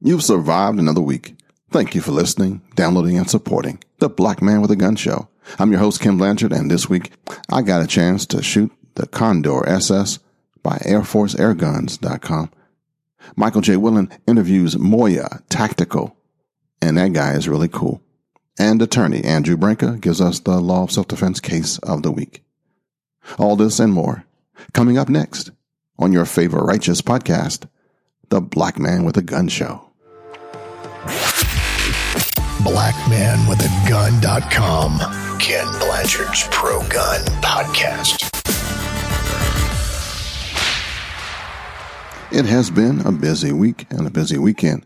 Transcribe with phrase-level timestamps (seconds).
[0.00, 1.36] You've survived another week.
[1.70, 5.28] Thank you for listening, downloading, and supporting the Black Man with a Gun Show.
[5.58, 7.12] I'm your host, Ken Blanchard, and this week
[7.48, 10.18] I got a chance to shoot the Condor SS
[10.62, 12.50] by AirForceAirGuns.com.
[13.36, 13.76] Michael J.
[13.78, 16.14] Woodland interviews Moya Tactical,
[16.82, 18.02] and that guy is really cool.
[18.58, 22.44] And attorney Andrew Branca gives us the law of self-defense case of the week.
[23.38, 24.24] All this and more
[24.72, 25.50] coming up next
[25.98, 27.66] on your favorite righteous podcast,
[28.28, 29.85] The Black Man with a Gun Show.
[32.58, 35.38] blackmanwithagun.com.
[35.38, 38.32] Ken Blanchard's Pro Gun Podcast.
[42.32, 44.84] It has been a busy week and a busy weekend.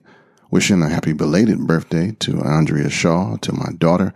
[0.51, 4.13] Wishing a happy belated birthday to Andrea Shaw, to my daughter.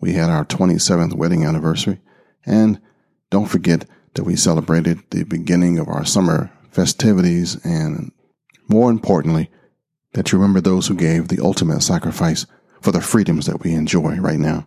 [0.00, 2.00] We had our 27th wedding anniversary.
[2.44, 2.80] And
[3.30, 8.12] don't forget that we celebrated the beginning of our summer festivities and
[8.68, 9.50] more importantly,
[10.12, 12.46] that you remember those who gave the ultimate sacrifice
[12.80, 14.66] for the freedoms that we enjoy right now.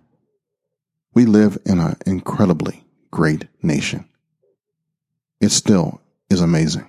[1.14, 4.08] We live in an incredibly great nation.
[5.40, 6.88] It still is amazing.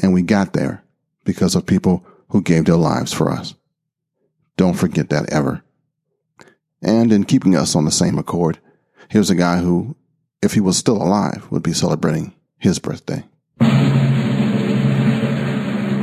[0.00, 0.82] And we got there
[1.24, 3.54] because of people who gave their lives for us.
[4.56, 5.62] Don't forget that ever.
[6.82, 8.58] And in keeping us on the same accord,
[9.08, 9.96] here's a guy who,
[10.42, 13.24] if he was still alive, would be celebrating his birthday.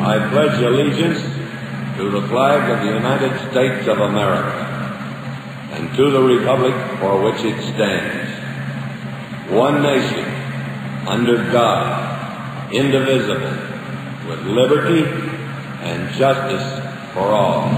[0.04, 1.41] I pledge allegiance
[1.98, 4.68] to the flag of the United States of America
[5.72, 8.30] and to the republic for which it stands,
[9.52, 10.26] one nation,
[11.08, 13.58] under God, indivisible,
[14.28, 15.04] with liberty
[15.82, 16.80] and justice
[17.14, 17.70] for all.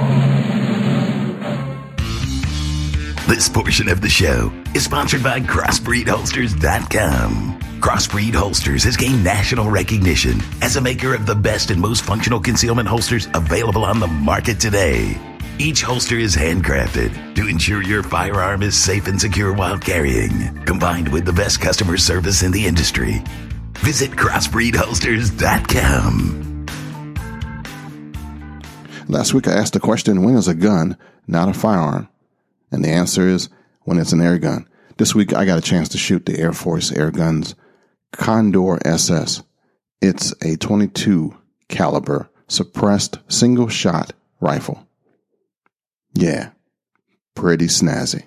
[3.27, 7.62] This portion of the show is sponsored by CrossbreedHolsters.com.
[7.83, 12.39] Crossbreed Holsters has gained national recognition as a maker of the best and most functional
[12.39, 15.19] concealment holsters available on the market today.
[15.59, 21.09] Each holster is handcrafted to ensure your firearm is safe and secure while carrying, combined
[21.09, 23.21] with the best customer service in the industry.
[23.79, 26.65] Visit CrossbreedHolsters.com.
[29.09, 30.95] Last week I asked the question, when is a gun
[31.27, 32.07] not a firearm?
[32.71, 33.49] And the answer is
[33.81, 34.69] when it's an air gun.
[34.95, 37.55] This week I got a chance to shoot the Air Force Air Guns
[38.13, 39.43] Condor SS.
[40.01, 41.35] It's a 22
[41.67, 44.87] caliber suppressed single shot rifle.
[46.13, 46.51] Yeah,
[47.35, 48.23] pretty snazzy.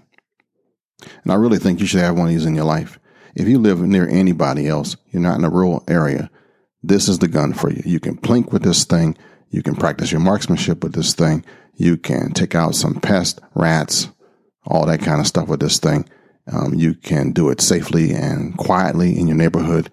[1.23, 2.99] And I really think you should have one of these in your life.
[3.35, 6.31] If you live near anybody else, you're not in a rural area,
[6.83, 7.83] this is the gun for you.
[7.85, 9.17] You can plink with this thing.
[9.51, 11.45] You can practice your marksmanship with this thing.
[11.75, 14.09] You can take out some pests, rats,
[14.65, 16.09] all that kind of stuff with this thing.
[16.53, 19.91] Um, you can do it safely and quietly in your neighborhood.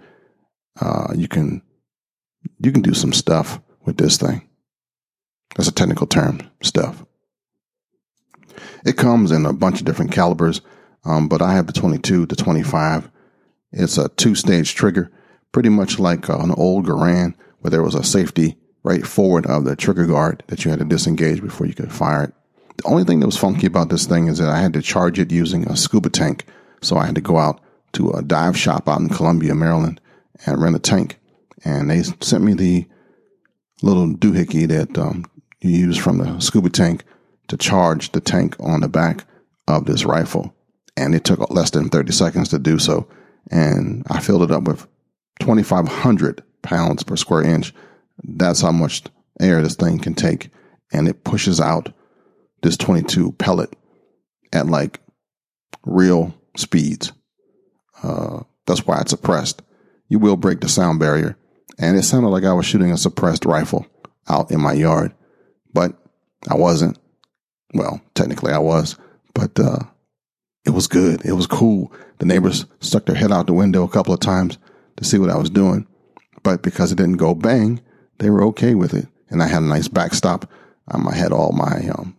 [0.80, 1.62] Uh, you can
[2.60, 4.48] you can do some stuff with this thing.
[5.56, 7.06] That's a technical term, stuff.
[8.86, 10.62] It comes in a bunch of different calibers,
[11.06, 13.10] um, but I have the 22 to 25.
[13.72, 15.12] It's a two stage trigger,
[15.52, 19.64] pretty much like uh, an old Garand, where there was a safety right forward of
[19.64, 22.34] the trigger guard that you had to disengage before you could fire it.
[22.78, 25.20] The only thing that was funky about this thing is that I had to charge
[25.20, 26.46] it using a scuba tank.
[26.82, 27.62] So I had to go out
[27.94, 30.02] to a dive shop out in Columbia, Maryland
[30.46, 31.20] and rent a tank.
[31.64, 32.88] And they sent me the
[33.82, 35.26] little doohickey that um,
[35.62, 37.04] you use from the scuba tank
[37.48, 39.26] to charge the tank on the back
[39.68, 40.54] of this rifle.
[40.98, 43.08] And it took less than 30 seconds to do so.
[43.52, 44.88] And I filled it up with
[45.40, 47.74] 2,500 pounds per square inch.
[48.24, 49.04] That's how much
[49.40, 50.50] air this thing can take.
[50.92, 51.94] And it pushes out
[52.64, 53.76] this 22 pellet
[54.52, 55.00] at like
[55.86, 57.12] real speeds.
[58.02, 59.62] Uh, that's why it's suppressed.
[60.10, 61.38] You will break the sound barrier.
[61.78, 63.86] And it sounded like I was shooting a suppressed rifle
[64.28, 65.14] out in my yard,
[65.74, 65.96] but
[66.50, 66.98] I wasn't.
[67.74, 68.96] Well, technically I was,
[69.34, 69.80] but, uh,
[70.66, 71.26] it was good.
[71.26, 71.92] It was cool.
[72.20, 74.58] The neighbors stuck their head out the window a couple of times
[74.98, 75.88] to see what I was doing.
[76.44, 77.82] But because it didn't go bang,
[78.20, 79.08] they were okay with it.
[79.30, 80.50] And I had a nice backstop.
[80.90, 82.16] Um, I had all my um,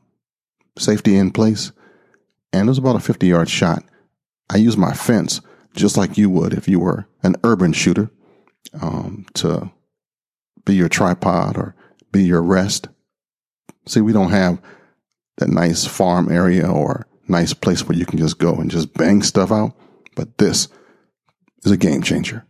[0.78, 1.72] safety in place.
[2.52, 3.84] And it was about a 50 yard shot.
[4.50, 5.40] I used my fence
[5.74, 8.10] just like you would if you were an urban shooter
[8.80, 9.70] um, to
[10.64, 11.74] be your tripod or
[12.12, 12.88] be your rest.
[13.86, 14.60] See, we don't have
[15.38, 19.22] that nice farm area or nice place where you can just go and just bang
[19.22, 19.76] stuff out.
[20.14, 20.68] But this
[21.64, 22.46] is a game changer.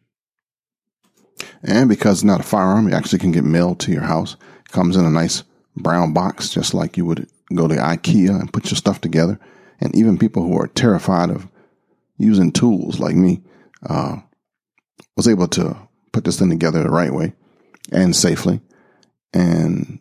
[1.62, 4.36] And because it's not a firearm, it actually can get mailed to your house.
[4.66, 5.44] It comes in a nice
[5.76, 9.38] brown box, just like you would go to IKEA and put your stuff together.
[9.80, 11.48] And even people who are terrified of
[12.16, 13.42] using tools like me,
[13.88, 14.16] uh,
[15.16, 15.76] was able to
[16.12, 17.34] put this thing together the right way
[17.92, 18.60] and safely.
[19.32, 20.00] And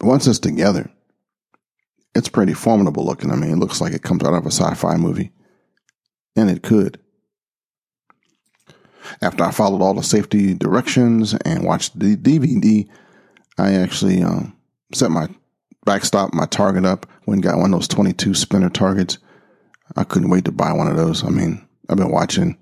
[0.00, 0.90] once it's together,
[2.14, 3.30] it's pretty formidable looking.
[3.30, 5.32] I mean, it looks like it comes out of a sci-fi movie,
[6.34, 6.98] and it could.
[9.22, 12.88] After I followed all the safety directions and watched the DVD,
[13.58, 14.56] I actually um,
[14.92, 15.28] set my
[15.86, 19.16] backstop, my target up, went got one of those 22 spinner targets.
[19.96, 21.24] I couldn't wait to buy one of those.
[21.24, 22.58] I mean, I've been watching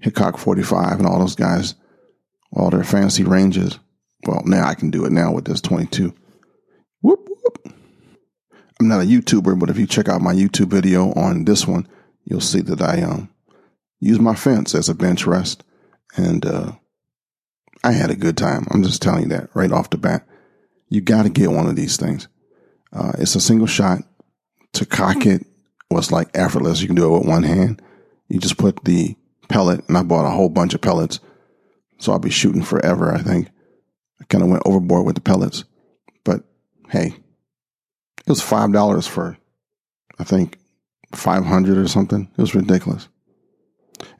[0.00, 1.74] Hickok 45 and all those guys,
[2.52, 3.78] all their fancy ranges.
[4.26, 6.12] Well, now I can do it now with this 22.
[7.00, 7.72] Whoop, whoop.
[8.80, 11.88] I'm not a YouTuber, but if you check out my YouTube video on this one,
[12.24, 13.30] you'll see that I um,
[14.00, 15.62] use my fence as a bench rest.
[16.16, 16.72] And uh,
[17.84, 18.66] I had a good time.
[18.70, 20.26] I'm just telling you that right off the bat.
[20.88, 22.26] You got to get one of these things.
[22.92, 24.00] Uh, it's a single shot.
[24.74, 25.46] To cock it
[25.90, 26.80] was like effortless.
[26.80, 27.82] You can do it with one hand.
[28.28, 29.16] You just put the
[29.48, 31.20] pellet, and I bought a whole bunch of pellets.
[31.98, 33.48] So I'll be shooting forever, I think.
[34.20, 35.64] I kind of went overboard with the pellets.
[36.24, 36.44] But
[36.90, 37.14] hey,
[38.18, 39.38] it was $5 for,
[40.18, 40.58] I think,
[41.14, 42.30] 500 or something.
[42.36, 43.08] It was ridiculous.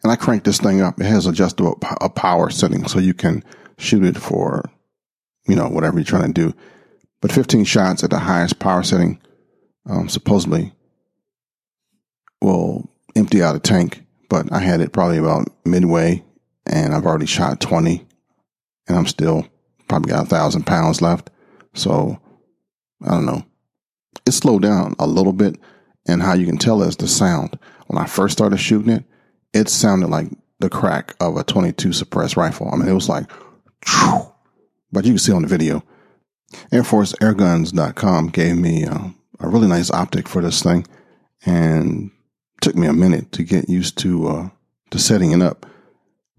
[0.03, 1.01] And I cranked this thing up.
[1.01, 3.45] It has adjustable a power setting so you can
[3.79, 4.65] shoot it for,
[5.47, 6.55] you know, whatever you're trying to do.
[7.21, 9.21] But 15 shots at the highest power setting,
[9.89, 10.73] um, supposedly
[12.41, 14.05] will empty out a tank.
[14.29, 16.23] But I had it probably about midway
[16.67, 18.07] and I've already shot 20
[18.87, 19.47] and I'm still
[19.89, 21.31] probably got a thousand pounds left.
[21.75, 22.21] So
[23.03, 23.45] I don't know.
[24.27, 25.59] It slowed down a little bit.
[26.07, 27.59] And how you can tell is the sound.
[27.87, 29.05] When I first started shooting it,
[29.53, 30.29] it sounded like
[30.59, 32.71] the crack of a 22 suppressed rifle.
[32.73, 33.31] I mean, it was like,
[34.91, 35.85] but you can see on the video.
[36.73, 39.09] AirForceAirguns.com gave me uh,
[39.41, 40.87] a really nice optic for this thing
[41.45, 42.11] and
[42.61, 44.49] took me a minute to get used to, uh,
[44.91, 45.67] to setting it up,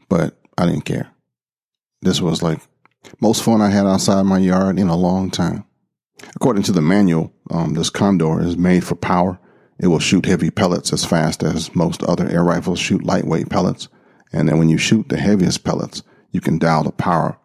[0.10, 1.12] but I didn't care.
[2.02, 2.60] This was like
[3.22, 5.66] most fun I had outside my yard in a long time.
[6.36, 9.40] According to the manual, um, this Condor is made for power.
[9.80, 13.88] It will shoot heavy pellets as fast as most other air rifles shoot lightweight pellets.
[14.34, 17.40] And then when you shoot the heaviest pellets, you can dial the power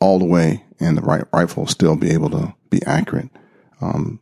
[0.00, 3.30] all the way and the right rifle still be able to be accurate.
[3.80, 4.20] Um,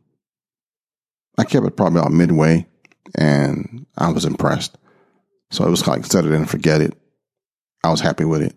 [1.39, 2.67] I kept it probably about midway
[3.15, 4.77] and I was impressed.
[5.51, 6.95] So it was like set it and forget it.
[7.85, 8.57] I was happy with it.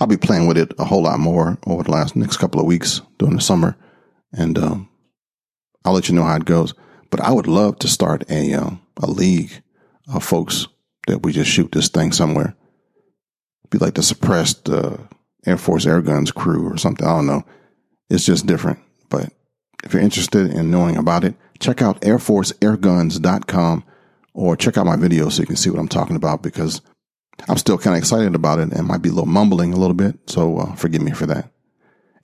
[0.00, 2.66] I'll be playing with it a whole lot more over the last next couple of
[2.66, 3.76] weeks during the summer,
[4.32, 4.88] and um,
[5.84, 6.74] I'll let you know how it goes.
[7.10, 9.62] But I would love to start a uh, a league
[10.12, 10.68] of folks
[11.08, 12.54] that we just shoot this thing somewhere.
[13.70, 14.98] Be like the suppressed uh,
[15.46, 17.06] Air Force Air Guns crew or something.
[17.06, 17.44] I don't know.
[18.08, 18.78] It's just different.
[19.08, 19.32] But
[19.84, 23.84] if you're interested in knowing about it, check out airforceairguns.com
[24.34, 26.80] or check out my video so you can see what I'm talking about because
[27.48, 29.94] I'm still kind of excited about it and might be a little mumbling a little
[29.94, 30.18] bit.
[30.26, 31.50] So uh, forgive me for that.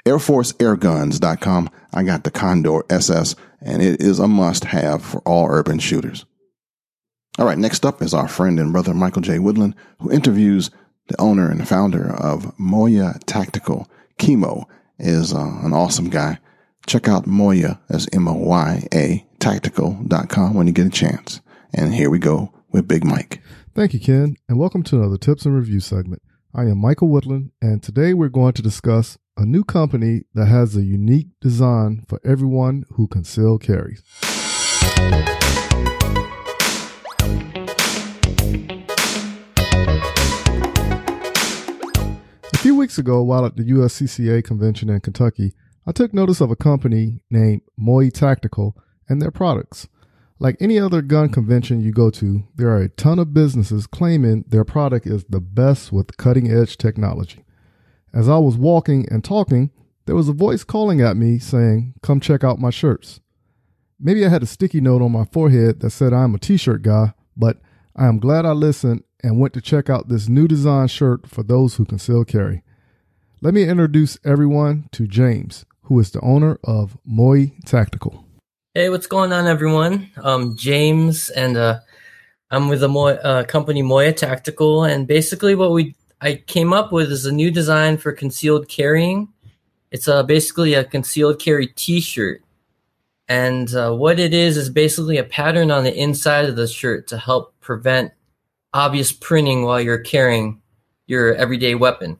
[0.06, 1.70] AirForceAirguns.com.
[1.93, 6.25] I got the Condor SS and it is a must have for all urban shooters.
[7.38, 9.38] All right, next up is our friend and brother Michael J.
[9.38, 10.70] Woodland, who interviews
[11.08, 13.88] the owner and founder of Moya Tactical.
[14.19, 14.69] Kimo
[14.99, 16.38] is uh, an awesome guy.
[16.87, 21.40] Check out Moya as M O Y A tactical.com when you get a chance.
[21.75, 23.43] And here we go with Big Mike.
[23.75, 26.22] Thank you, Ken, and welcome to another Tips and Review segment.
[26.55, 30.76] I am Michael Woodland, and today we're going to discuss a new company that has
[30.76, 34.03] a unique design for everyone who conceal carries.
[42.58, 45.53] A few weeks ago, while at the USCCA convention in Kentucky,
[45.86, 48.77] I took notice of a company named Moya Tactical
[49.08, 49.86] and their products.
[50.41, 54.44] Like any other gun convention you go to, there are a ton of businesses claiming
[54.48, 57.44] their product is the best with cutting edge technology.
[58.12, 59.70] As I was walking and talking,
[60.06, 63.20] there was a voice calling at me saying, Come check out my shirts.
[64.00, 66.82] Maybe I had a sticky note on my forehead that said I'm a t shirt
[66.82, 67.58] guy, but
[67.94, 71.43] I am glad I listened and went to check out this new design shirt for
[71.43, 72.63] those who conceal carry.
[73.41, 78.25] Let me introduce everyone to James, who is the owner of Moya Tactical.
[78.75, 80.10] Hey, what's going on, everyone?
[80.17, 81.81] I'm James, and uh,
[82.51, 84.84] I'm with the uh, company Moya Tactical.
[84.84, 89.29] And basically, what we I came up with is a new design for concealed carrying.
[89.91, 92.43] It's uh, basically a concealed carry T-shirt,
[93.27, 97.06] and uh, what it is is basically a pattern on the inside of the shirt
[97.08, 98.13] to help prevent
[98.72, 100.60] obvious printing while you're carrying
[101.06, 102.19] your everyday weapon.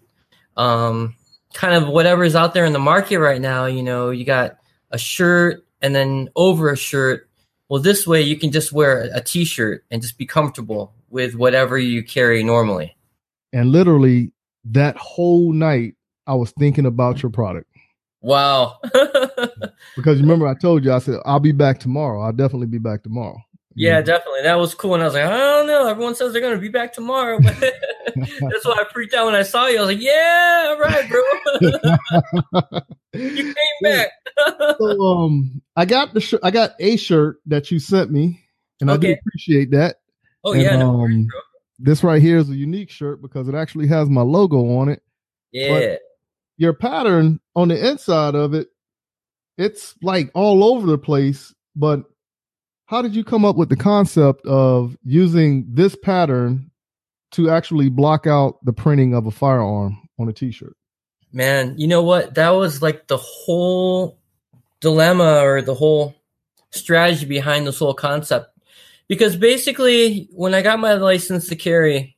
[0.57, 1.15] Um,
[1.55, 3.67] kind of whatever's out there in the market right now.
[3.67, 4.59] You know, you got
[4.91, 7.29] a shirt and then over a shirt.
[7.69, 11.79] Well, this way you can just wear a t-shirt and just be comfortable with whatever
[11.79, 12.97] you carry normally.
[13.53, 14.33] And literally
[14.65, 15.95] that whole night,
[16.27, 17.71] I was thinking about your product.
[18.21, 18.79] Wow.
[19.97, 22.23] because remember I told you I said I'll be back tomorrow.
[22.23, 23.39] I'll definitely be back tomorrow.
[23.79, 24.43] Yeah, definitely.
[24.43, 24.95] That was cool.
[24.95, 25.87] And I was like, I don't know.
[25.89, 29.43] Everyone says they're gonna be back tomorrow, but that's why I freaked out when I
[29.43, 29.79] saw you.
[29.79, 32.81] I was like, Yeah, all right, bro.
[33.15, 34.09] you came back.
[34.79, 38.41] so um I got the sh- I got a shirt that you sent me,
[38.81, 39.97] and I do appreciate that.
[40.45, 41.29] Oh And, yeah, no worries, um.
[41.79, 45.03] This right here is a unique shirt because it actually has my logo on it.
[45.53, 45.97] Yeah.
[46.57, 48.69] Your pattern on the inside of it,
[49.57, 51.55] it's like all over the place.
[51.77, 52.03] But
[52.89, 56.71] how did you come up with the concept of using this pattern
[57.33, 60.77] to actually block out the printing of a firearm on a t-shirt?
[61.33, 62.35] Man, you know what?
[62.35, 64.19] That was like the whole
[64.81, 66.15] dilemma or the whole
[66.71, 68.51] strategy behind this whole concept.
[69.09, 72.17] Because basically, when I got my license to carry,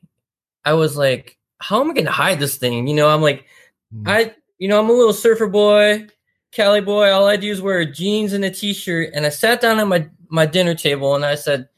[0.65, 2.87] I was like, how am I going to hide this thing?
[2.87, 3.45] You know, I'm like,
[3.93, 4.07] Mm.
[4.07, 6.07] I, you know, I'm a little surfer boy,
[6.51, 7.11] Cali boy.
[7.11, 9.11] All I do is wear jeans and a t-shirt.
[9.13, 11.69] And I sat down at my, my dinner table and I said,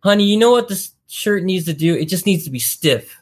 [0.00, 1.94] honey, you know what this shirt needs to do?
[1.94, 3.16] It just needs to be stiff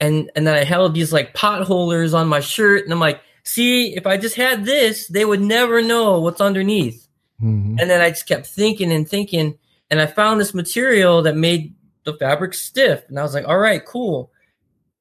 [0.00, 3.94] and and then I held these like potholders on my shirt, and I'm like, see,
[3.96, 7.08] if I just had this, they would never know what's underneath.
[7.42, 7.80] Mhm.
[7.80, 9.58] And then I just kept thinking and thinking,
[9.90, 13.58] and I found this material that made the fabric stiff, and I was like, all
[13.58, 14.30] right, cool.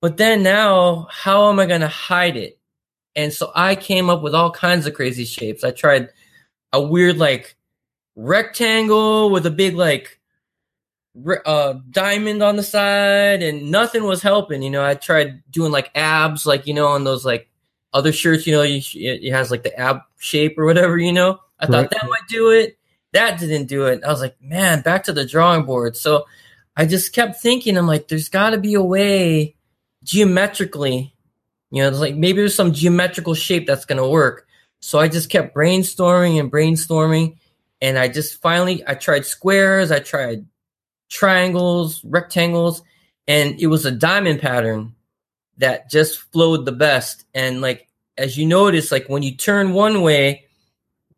[0.02, 2.60] But then now, how am I gonna hide it?
[3.16, 5.64] And so I came up with all kinds of crazy shapes.
[5.64, 6.10] I tried
[6.74, 7.55] a weird like
[8.16, 10.20] rectangle with a big like
[11.46, 15.90] uh diamond on the side and nothing was helping you know i tried doing like
[15.96, 17.50] abs like you know on those like
[17.94, 21.40] other shirts you know you, it has like the ab shape or whatever you know
[21.60, 21.90] i thought Right.
[21.92, 22.78] that might do it
[23.14, 26.26] that didn't do it i was like man back to the drawing board so
[26.76, 29.56] i just kept thinking i'm like there's got to be a way
[30.04, 31.16] geometrically
[31.72, 34.48] you know, it's like maybe there's some geometrical shape that's going to work.
[34.80, 37.36] So I just kept brainstorming and brainstorming.
[37.86, 40.48] And I just finally, I tried squares, I tried
[41.08, 42.82] triangles, rectangles,
[43.27, 44.96] and it was a diamond pattern
[45.58, 47.25] that just flowed the best.
[47.36, 47.88] And like,
[48.18, 50.46] as you notice, like when you turn one way,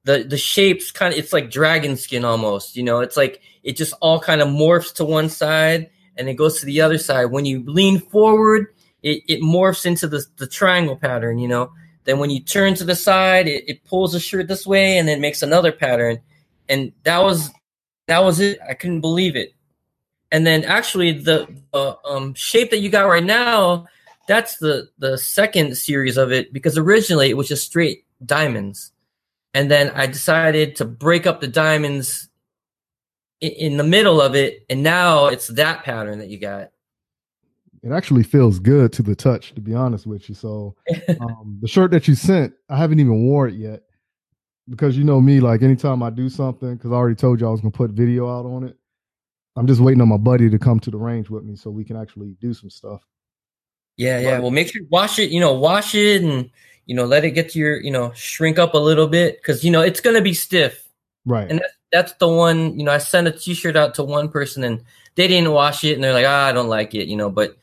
[0.03, 3.77] the, the shapes kind of, it's like dragon skin almost, you know, it's like it
[3.77, 7.27] just all kind of morphs to one side and it goes to the other side.
[7.27, 11.71] When you lean forward, it, it morphs into the, the triangle pattern, you know.
[12.03, 15.07] Then when you turn to the side, it, it pulls the shirt this way and
[15.07, 16.19] then makes another pattern.
[16.69, 17.51] And that was
[18.07, 18.59] that was it.
[18.67, 19.53] I couldn't believe it.
[20.31, 23.88] And then actually the uh, um, shape that you got right now,
[24.27, 28.91] that's the the second series of it because originally it was just straight diamonds.
[29.53, 32.29] And then I decided to break up the diamonds
[33.41, 36.71] in, in the middle of it, and now it's that pattern that you got.
[37.83, 40.36] It actually feels good to the touch, to be honest with you.
[40.36, 40.75] So
[41.21, 43.83] um, the shirt that you sent, I haven't even wore it yet
[44.69, 45.39] because you know me.
[45.39, 48.27] Like anytime I do something, because I already told you I was gonna put video
[48.29, 48.77] out on it.
[49.55, 51.83] I'm just waiting on my buddy to come to the range with me so we
[51.83, 53.01] can actually do some stuff.
[53.95, 54.39] Yeah, yeah.
[54.39, 55.31] Well, make sure you wash it.
[55.31, 56.50] You know, wash it and
[56.86, 59.63] you know let it get to your you know shrink up a little bit because
[59.63, 60.88] you know it's gonna be stiff.
[61.25, 61.50] Right.
[61.50, 62.77] And that's that's the one.
[62.77, 64.83] You know, I sent a T-shirt out to one person and
[65.15, 67.07] they didn't wash it and they're like, ah, I don't like it.
[67.07, 67.57] You know, but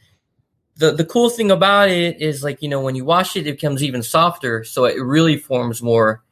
[0.77, 3.53] the the cool thing about it is like you know when you wash it, it
[3.53, 6.24] becomes even softer, so it really forms more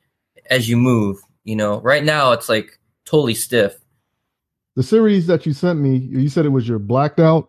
[0.53, 1.17] as you move.
[1.45, 3.75] You know, right now it's like totally stiff.
[4.77, 7.49] the series that you sent me, you said it was your blacked out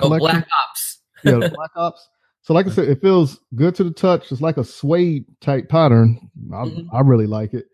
[0.00, 0.08] Oh.
[0.18, 0.98] Black Ops.
[1.22, 2.08] yeah, Black Ops.
[2.42, 4.32] So, like I said, it feels good to the touch.
[4.32, 6.18] It's like a suede type pattern.
[6.52, 6.88] I, Mhm.
[6.92, 7.66] I really like it.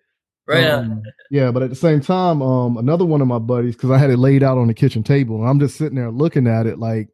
[0.47, 0.67] Right.
[0.67, 3.97] Um, yeah, but at the same time, um, another one of my buddies, because I
[3.99, 6.67] had it laid out on the kitchen table, and I'm just sitting there looking at
[6.67, 7.09] it, like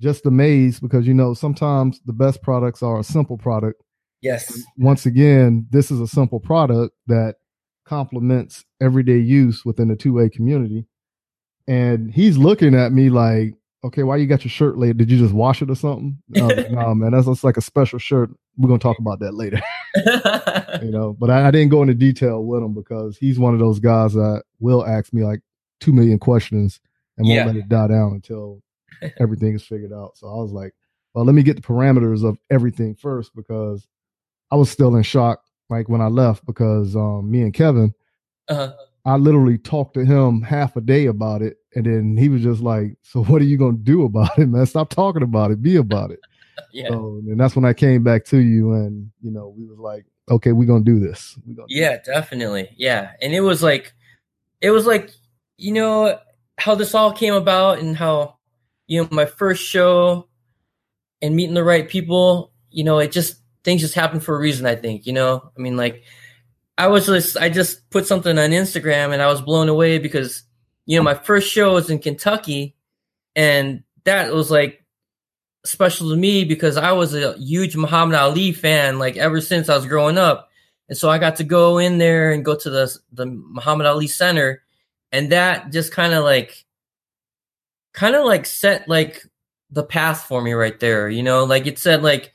[0.00, 3.82] just amazed, because you know sometimes the best products are a simple product.
[4.22, 4.62] Yes.
[4.78, 7.36] Once again, this is a simple product that
[7.84, 10.86] complements everyday use within the two A community.
[11.66, 14.96] And he's looking at me like, okay, why you got your shirt laid?
[14.96, 16.18] Did you just wash it or something?
[16.28, 18.30] No, no man, that's, that's like a special shirt.
[18.56, 19.60] We're gonna talk about that later,
[20.82, 21.14] you know.
[21.18, 24.12] But I, I didn't go into detail with him because he's one of those guys
[24.14, 25.40] that will ask me like
[25.80, 26.80] two million questions
[27.16, 27.46] and won't Yeah.
[27.46, 28.62] let it die down until
[29.18, 30.16] everything is figured out.
[30.16, 30.74] So I was like,
[31.14, 33.86] well, let me get the parameters of everything first because
[34.52, 37.94] I was still in shock like when I left because um, me and Kevin,
[38.48, 38.74] uh-huh.
[39.06, 42.60] I literally talked to him half a day about it, and then he was just
[42.60, 44.66] like, "So what are you gonna do about it, man?
[44.66, 45.62] Stop talking about it.
[45.62, 46.20] Be about it."
[46.70, 46.88] Yeah.
[46.88, 50.06] So, and that's when I came back to you, and you know, we was like,
[50.30, 52.70] "Okay, we're gonna do this." We gonna do Yeah, definitely.
[52.76, 53.12] Yeah.
[53.20, 53.92] And it was like
[54.60, 55.10] it was like,
[55.58, 56.18] you know,
[56.58, 58.36] how this all came about and how,
[58.86, 60.28] you know, my first show
[61.20, 64.66] and meeting the right people, you know, it just things just happen for a reason.
[64.66, 65.50] I think you know.
[65.56, 66.02] I mean, like
[66.78, 70.42] I was just I just put something on Instagram and I was blown away because
[70.86, 72.76] you know my first show was in Kentucky,
[73.36, 74.84] and that was like
[75.64, 79.76] special to me because I was a huge Muhammad Ali fan like ever since I
[79.76, 80.48] was growing up.
[80.88, 84.08] And so I got to go in there and go to the the Muhammad Ali
[84.08, 84.62] Center
[85.12, 86.64] and that just kind of like
[87.92, 89.24] kind of like set like
[89.70, 91.44] the path for me right there, you know?
[91.44, 92.32] Like it said like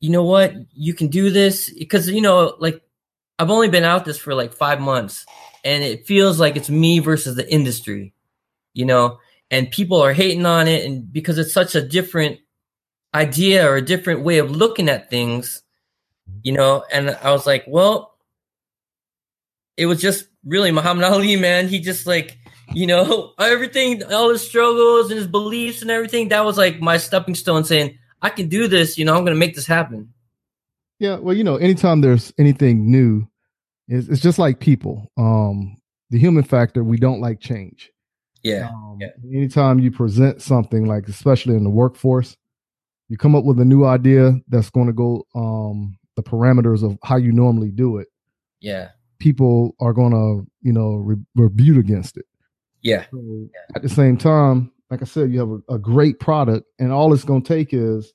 [0.00, 0.54] you know what?
[0.72, 2.82] You can do this because you know like
[3.38, 5.24] I've only been out this for like 5 months
[5.64, 8.14] and it feels like it's me versus the industry.
[8.74, 9.18] You know,
[9.50, 12.38] and people are hating on it and because it's such a different
[13.14, 15.62] idea or a different way of looking at things
[16.42, 18.14] you know and i was like well
[19.76, 22.38] it was just really muhammad ali man he just like
[22.72, 26.98] you know everything all his struggles and his beliefs and everything that was like my
[26.98, 30.12] stepping stone saying i can do this you know i'm gonna make this happen
[30.98, 33.26] yeah well you know anytime there's anything new
[33.88, 35.76] it's, it's just like people um
[36.10, 37.90] the human factor we don't like change
[38.42, 39.08] yeah, um, yeah.
[39.34, 42.36] Anytime you present something like, especially in the workforce,
[43.08, 46.98] you come up with a new idea that's going to go um, the parameters of
[47.02, 48.08] how you normally do it.
[48.60, 48.90] Yeah.
[49.18, 52.26] People are going to, you know, re- rebuke against it.
[52.82, 53.06] Yeah.
[53.10, 53.76] So yeah.
[53.76, 57.12] At the same time, like I said, you have a, a great product, and all
[57.12, 58.12] it's going to take is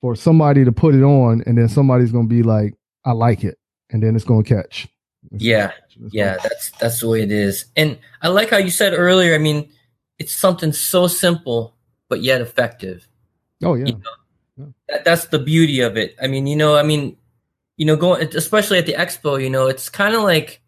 [0.00, 3.44] for somebody to put it on, and then somebody's going to be like, "I like
[3.44, 3.58] it,"
[3.90, 4.88] and then it's going to catch.
[5.30, 5.72] It's yeah,
[6.10, 7.66] yeah, that's that's the way it is.
[7.76, 9.34] And I like how you said earlier.
[9.34, 9.70] I mean,
[10.18, 11.74] it's something so simple
[12.08, 13.08] but yet effective.
[13.64, 13.86] Oh yeah.
[13.86, 14.00] You know?
[14.58, 14.66] yeah.
[14.88, 16.14] That, that's the beauty of it.
[16.20, 17.16] I mean, you know, I mean,
[17.78, 20.60] you know, going especially at the expo, you know, it's kind of like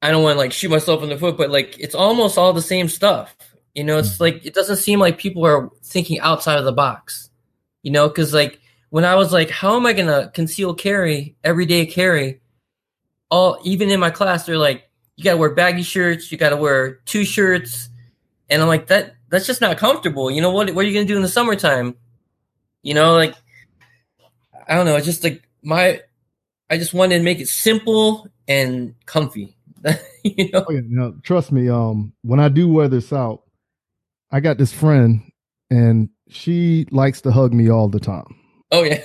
[0.00, 2.52] I don't want to like shoot myself in the foot, but like it's almost all
[2.52, 3.36] the same stuff.
[3.76, 4.22] You know, it's mm-hmm.
[4.24, 7.30] like it doesn't seem like people are thinking outside of the box.
[7.84, 8.58] You know, because like
[8.90, 12.40] when I was like, how am I gonna conceal carry everyday carry?
[13.30, 16.96] all even in my class, they're like, you gotta wear baggy shirts, you gotta wear
[17.06, 17.88] two shirts,
[18.50, 20.30] and I'm like, that that's just not comfortable.
[20.30, 20.72] You know what?
[20.74, 21.96] What are you gonna do in the summertime?
[22.82, 23.34] You know, like
[24.68, 24.96] I don't know.
[24.96, 26.00] It's just like my,
[26.70, 29.56] I just wanted to make it simple and comfy.
[30.24, 30.64] you know?
[30.66, 31.68] Oh, yeah, you know, trust me.
[31.68, 33.42] Um, when I do wear this out,
[34.30, 35.22] I got this friend,
[35.70, 38.36] and she likes to hug me all the time.
[38.72, 39.00] Oh yeah.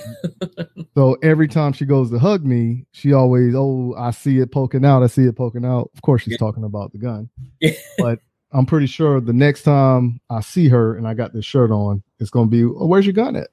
[0.96, 4.86] so every time she goes to hug me, she always, oh, I see it poking
[4.86, 5.04] out.
[5.04, 5.92] I see it poking out.
[5.94, 6.38] Of course, she's yeah.
[6.38, 7.30] talking about the gun.
[7.60, 7.74] Yeah.
[8.00, 8.20] but
[8.52, 12.04] I'm pretty sure the next time I see her and I got this shirt on,
[12.20, 13.50] it's gonna be, oh, where's your gun at?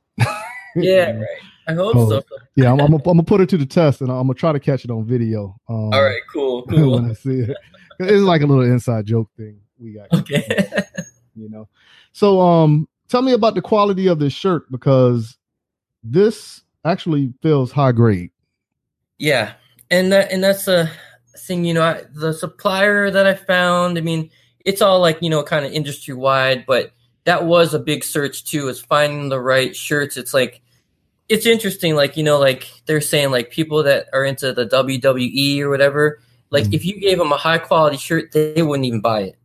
[0.74, 1.26] yeah, right.
[1.68, 2.08] I hope so.
[2.08, 2.22] so.
[2.56, 4.60] yeah, I'm, I'm, I'm, gonna put her to the test, and I'm gonna try to
[4.60, 5.54] catch it on video.
[5.68, 6.92] Um, All right, cool, cool.
[6.92, 7.56] when I see it,
[8.00, 10.08] it's like a little inside joke thing we got.
[10.20, 10.42] Okay.
[11.40, 11.68] You know,
[12.12, 15.36] so um, tell me about the quality of this shirt because
[16.02, 18.30] this actually feels high grade.
[19.18, 19.52] Yeah,
[19.90, 20.90] and that and that's a
[21.36, 21.64] thing.
[21.64, 23.98] You know, I, the supplier that I found.
[23.98, 24.30] I mean,
[24.64, 26.92] it's all like you know, kind of industry wide, but
[27.24, 28.68] that was a big search too.
[28.68, 30.16] Is finding the right shirts.
[30.16, 30.62] It's like
[31.28, 31.94] it's interesting.
[31.94, 36.20] Like you know, like they're saying like people that are into the WWE or whatever.
[36.50, 36.74] Like mm-hmm.
[36.74, 39.38] if you gave them a high quality shirt, they wouldn't even buy it.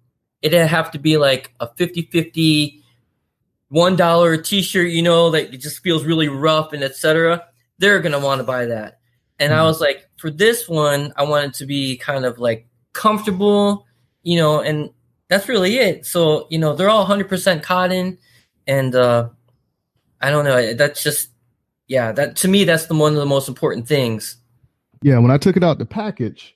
[0.43, 2.84] It'd have to be like a 50 50
[3.69, 7.43] one dollar t-shirt, you know, that it just feels really rough and etc.
[7.79, 8.99] They're gonna want to buy that.
[9.39, 9.62] And mm-hmm.
[9.62, 13.88] I was like, for this one, I wanted to be kind of like comfortable,
[14.21, 14.91] you know, and
[15.27, 16.06] that's really it.
[16.06, 18.19] So, you know, they're all 100% cotton,
[18.67, 19.29] and uh,
[20.21, 20.73] I don't know.
[20.73, 21.29] That's just,
[21.88, 24.38] yeah, that to me, that's the one of the most important things.
[25.01, 26.56] Yeah, when I took it out the package,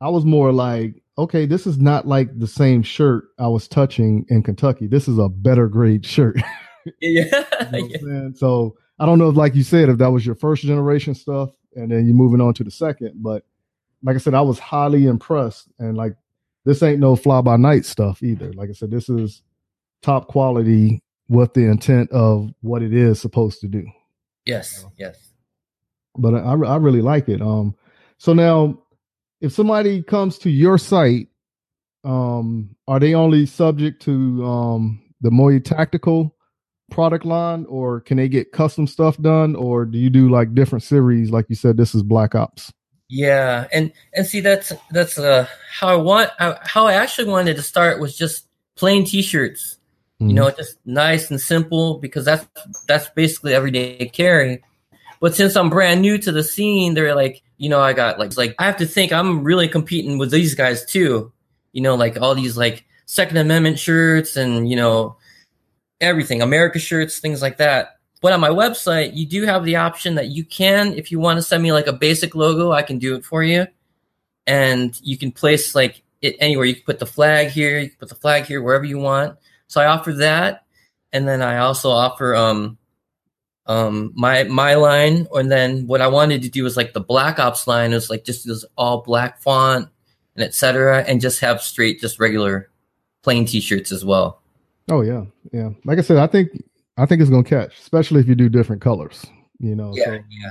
[0.00, 4.24] I was more like, okay, this is not like the same shirt I was touching
[4.28, 4.86] in Kentucky.
[4.86, 6.36] This is a better grade shirt.
[7.00, 7.44] yeah.
[7.72, 8.28] you know yeah.
[8.34, 11.50] So I don't know if, like you said, if that was your first generation stuff
[11.74, 13.14] and then you're moving on to the second.
[13.16, 13.44] But
[14.02, 15.68] like I said, I was highly impressed.
[15.78, 16.14] And like,
[16.64, 18.52] this ain't no fly by night stuff either.
[18.52, 19.42] Like I said, this is
[20.02, 23.84] top quality with the intent of what it is supposed to do.
[24.44, 24.78] Yes.
[24.78, 24.92] You know?
[24.98, 25.32] Yes.
[26.16, 27.40] But I, I really like it.
[27.40, 27.74] Um,
[28.18, 28.81] so now
[29.42, 31.28] if somebody comes to your site,
[32.04, 36.34] um, are they only subject to um, the Moya Tactical
[36.90, 40.84] product line, or can they get custom stuff done, or do you do like different
[40.84, 41.30] series?
[41.30, 42.72] Like you said, this is Black Ops.
[43.08, 47.62] Yeah, and and see that's that's uh, how I want how I actually wanted to
[47.62, 49.76] start was just plain T-shirts.
[50.20, 50.28] Mm-hmm.
[50.28, 52.46] You know, just nice and simple because that's
[52.86, 54.62] that's basically everyday carry.
[55.20, 58.36] But since I'm brand new to the scene, they're like, you know, I got like
[58.36, 61.32] like I have to think I'm really competing with these guys too.
[61.72, 65.16] You know, like all these like Second Amendment shirts and you know
[66.00, 67.98] everything, America shirts, things like that.
[68.20, 71.36] But on my website, you do have the option that you can, if you want
[71.36, 73.68] to send me like a basic logo, I can do it for you.
[74.44, 76.66] And you can place like it anywhere.
[76.66, 79.38] You can put the flag here, you can put the flag here, wherever you want.
[79.68, 80.66] So I offer that.
[81.12, 82.76] And then I also offer um
[83.66, 87.38] um my my line and then what i wanted to do was like the black
[87.38, 89.88] ops line is like just this all black font
[90.34, 92.68] and etc and just have straight just regular
[93.22, 94.42] plain t-shirts as well
[94.90, 95.70] Oh yeah, yeah.
[95.84, 96.50] Like I said, I think
[96.96, 99.24] I think it's gonna catch, especially if you do different colors.
[99.58, 99.92] You know.
[99.94, 100.50] yeah so, yeah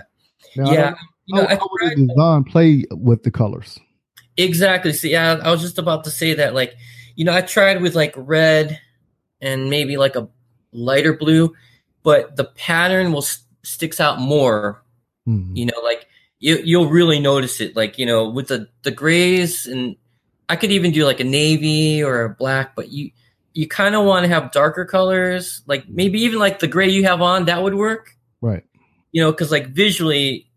[0.56, 0.96] now, yeah
[1.26, 3.78] you know, I would tried- design play with the colors?
[4.38, 4.94] Exactly.
[4.94, 6.54] See, yeah, I was just about to say that.
[6.54, 6.76] Like,
[7.16, 8.80] you know, I tried with like red
[9.42, 10.30] and maybe like a
[10.72, 11.54] lighter blue,
[12.04, 14.84] but the pattern will s- sticks out more.
[15.28, 15.56] Mhm.
[15.56, 16.08] You know, like
[16.40, 17.76] you you'll really notice it.
[17.76, 19.96] Like, you know, with the the grays and
[20.50, 23.12] I could even do like a navy or a black, but you
[23.54, 25.62] you kind of want to have darker colors.
[25.68, 28.16] Like maybe even like the gray you have on that would work.
[28.42, 28.64] Right.
[29.12, 30.50] you know because like visually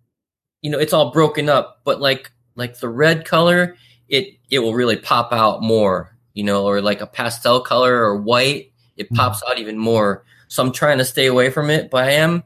[0.62, 3.76] you know it's all broken up but like like the red color
[4.08, 8.16] it it will really pop out more you know or like a pastel color or
[8.16, 9.16] white it Mhm.
[9.16, 10.24] pops out even more
[10.54, 12.42] so i'm trying to stay away from it but i am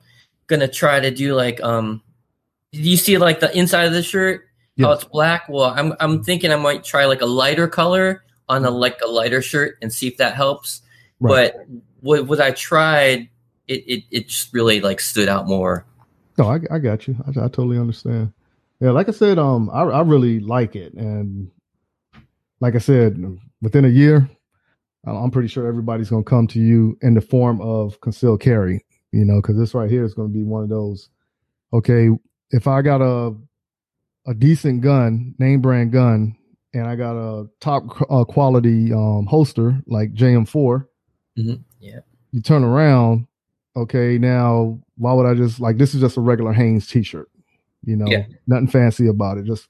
[0.47, 2.03] gonna try to do like um
[2.73, 4.43] do you see like the inside of the shirt
[4.81, 8.65] how it's black well i'm i'm thinking i might try like a lighter color on
[8.65, 10.83] a like a lighter shirt and see if that helps
[11.21, 11.53] Right.
[11.53, 11.67] but
[12.01, 13.29] what what i tried
[13.67, 15.85] it, it it just really like stood out more
[16.39, 17.17] No, I, I got you.
[17.27, 18.33] I, I totally understand.
[18.81, 21.51] Yeah, like I said, um, I, I really like it, and
[22.61, 23.19] like I said,
[23.61, 24.31] within a year,
[25.07, 28.85] I'm pretty sure everybody's gonna come to you in the form of concealed carry.
[29.13, 31.09] You know, because this right here is gonna be one of those.
[31.73, 32.09] Okay,
[32.51, 33.35] if I got a
[34.27, 36.37] a decent gun, name brand gun,
[36.75, 40.87] and I got a top uh, quality um, holster like JM4,
[41.39, 41.61] Mhm.
[41.81, 42.01] Yeah.
[42.33, 43.27] you turn around.
[43.77, 47.31] Okay, now why would I just like this is just a regular Hanes t-shirt,
[47.85, 48.27] you know, Yeah.
[48.47, 49.69] nothing fancy about it, just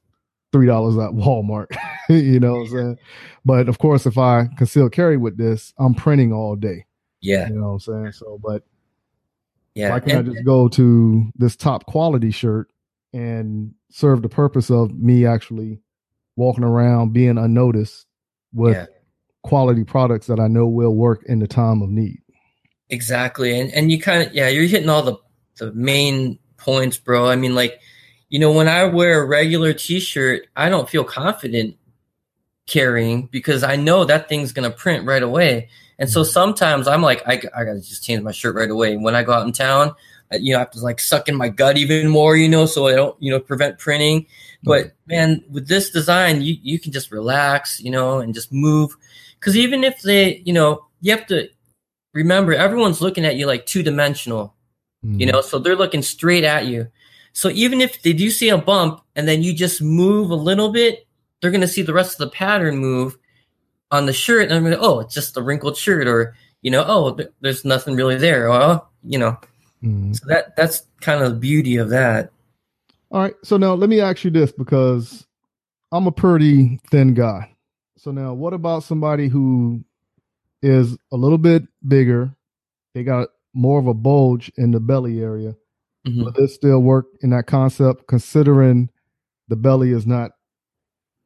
[0.52, 1.66] three dollars at Walmart,
[2.08, 2.98] you know what I'm saying?
[3.44, 6.87] But of course, if I conceal carry with this, I'm printing all day,
[7.20, 8.12] Yeah, you know what I'm saying?
[8.12, 8.62] So, but
[9.74, 9.90] yeah.
[9.90, 12.70] why can't And- I just go to this top quality shirt
[13.12, 15.80] and serve the purpose of me actually
[16.37, 18.06] walking around being unnoticed
[18.52, 18.87] with Yeah.
[19.42, 22.18] quality products that I know will work in the time of need?
[22.90, 23.58] exactly.
[23.58, 25.16] And and you kind of yeah, you're hitting all the
[25.58, 27.28] the main points, bro.
[27.28, 27.78] I mean, like,
[28.28, 31.76] you know, when I wear a regular T-shirt, I don't feel confident
[32.66, 35.68] carrying because I know that thing's gonna print right away.
[35.98, 38.96] And so sometimes I'm like, I, I gotta just change my shirt right away.
[38.96, 39.94] When I go out in town,
[40.30, 42.66] I, you know, I have to like suck in my gut even more, you know,
[42.66, 44.26] so I don't, you know, prevent printing.
[44.62, 48.94] But man, with this design, you, you can just relax, you know, and just move.
[49.40, 51.48] Cause even if they, you know, you have to
[52.12, 54.54] remember everyone's looking at you like two dimensional,
[55.02, 55.32] you Mhm.
[55.32, 56.88] know, so they're looking straight at you.
[57.32, 60.70] So even if they do see a bump and then you just move a little
[60.72, 61.06] bit,
[61.40, 63.16] they're going to see the rest of the pattern move
[63.90, 64.44] on the shirt.
[64.48, 67.30] And I'm going to, oh, it's just a wrinkled shirt or, you know, oh, th-
[67.40, 68.48] there's nothing really there.
[68.48, 69.38] Well, you know,
[69.82, 70.16] Mhm.
[70.16, 72.32] so that, that's kind of the beauty of that.
[73.10, 73.34] All right.
[73.44, 75.24] So now let me ask you this because
[75.92, 77.54] I'm a pretty thin guy.
[77.96, 79.84] So now what about somebody who
[80.62, 82.34] is a little bit bigger?
[82.94, 85.54] They got more of a bulge in the belly area.
[86.06, 86.24] Mhm.
[86.24, 88.88] Will this still work in that concept considering
[89.48, 90.32] the belly is not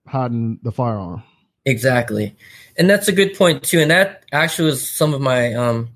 [0.07, 1.23] hiding the firearm?
[1.65, 2.35] Exactly.
[2.77, 3.81] And that's a good point too.
[3.81, 5.89] And that actually was some of my um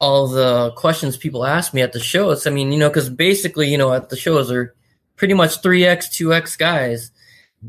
[0.00, 2.46] all the questions people ask me at the shows.
[2.46, 4.74] I mean, you know, because basically, you know, at the shows are
[5.16, 7.10] pretty much three X, two X guys.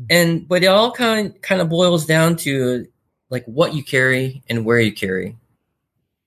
[0.08, 2.86] And but it all kind kind of boils down to
[3.28, 5.36] like what you carry and where you carry.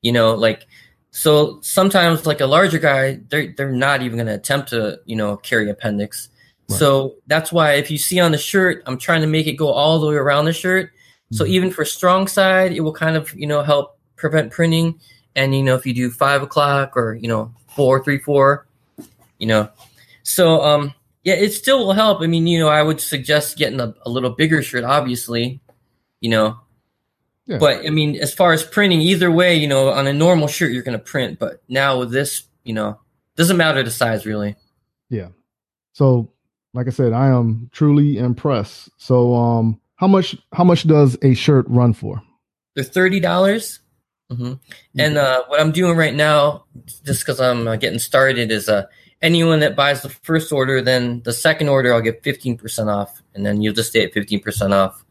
[0.01, 0.67] You know, like
[1.15, 5.37] so sometimes like a larger guy, they're they're not even gonna attempt to, you know,
[5.37, 6.27] carry appendix.
[6.67, 6.79] Right.
[6.79, 9.67] So that's why if you see on the shirt, I'm trying to make it go
[9.69, 10.89] all the way around the shirt.
[11.31, 11.49] So Mhm.
[11.49, 14.99] even for strong side, it will kind of, you know, help prevent printing.
[15.35, 18.65] And, you know, if you do five o'clock or, you know, four, three, four,
[19.37, 19.69] you know,
[20.23, 22.21] so, um, yeah, it still will help.
[22.21, 25.59] I mean, you know, I would suggest getting a, a little bigger shirt, obviously,
[26.21, 26.57] you know,
[27.45, 27.57] Yeah.
[27.57, 30.71] but I mean, as far as printing, either way, you know, on a normal shirt,
[30.71, 32.99] you're going to print, but now with this, you know,
[33.35, 34.55] doesn't matter the size really.
[35.09, 35.29] Yeah.
[35.93, 36.31] So
[36.73, 38.89] like I said, I am truly impressed.
[38.97, 42.21] So um how much how much does a shirt run for?
[42.75, 43.79] They're thirty dollars.
[44.31, 44.53] hmm
[44.97, 46.65] And uh, what I'm doing right now,
[47.05, 48.85] just because I'm uh, getting started, is uh,
[49.21, 53.21] anyone that buys the first order, then the second order I'll get fifteen percent off,
[53.35, 55.05] and then you'll just stay at fifteen percent off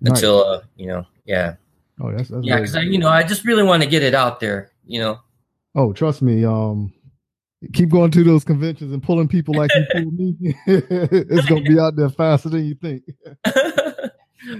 [0.00, 0.14] Nice.
[0.18, 1.56] until uh, you know, yeah,
[2.00, 2.56] Oh, that's, that's yeah.
[2.56, 4.70] Because you know, I just really want to get it out there.
[4.84, 5.20] You know,
[5.74, 6.44] Oh, trust me.
[6.44, 6.92] Um,
[7.72, 10.36] keep going to those conventions and pulling people like you pulled me.
[10.66, 13.02] it's gonna be out there faster than you think.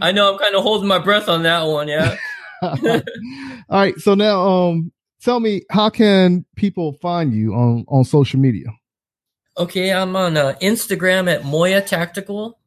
[0.00, 1.88] I know I'm kind of holding my breath on that one.
[1.88, 2.16] Yeah.
[2.62, 3.00] All
[3.68, 3.98] right.
[3.98, 8.66] So now, um, tell me, how can people find you on on social media?
[9.58, 12.58] Okay, I'm on uh, Instagram at Moya Tactical.